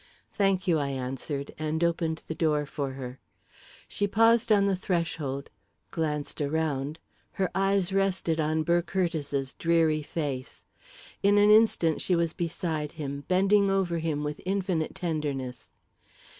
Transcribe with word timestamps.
"Thank 0.33 0.67
you," 0.67 0.79
I 0.79 0.87
answered, 0.87 1.53
and 1.59 1.83
opened 1.83 2.23
the 2.27 2.33
door 2.33 2.65
for 2.65 2.93
her. 2.93 3.19
She 3.87 4.07
paused 4.07 4.51
on 4.51 4.65
the 4.65 4.75
threshold 4.75 5.51
glanced 5.91 6.41
around 6.41 6.97
her 7.33 7.51
eyes 7.53 7.93
rested 7.93 8.39
on 8.39 8.63
Burr 8.63 8.81
Curtiss's 8.81 9.53
dreary 9.53 10.01
face. 10.01 10.65
In 11.21 11.37
an 11.37 11.51
instant, 11.51 12.01
she 12.01 12.15
was 12.15 12.33
beside 12.33 12.93
him, 12.93 13.25
bending 13.27 13.69
over 13.69 13.99
him 13.99 14.23
with 14.23 14.41
infinite 14.43 14.95
tenderness. 14.95 15.69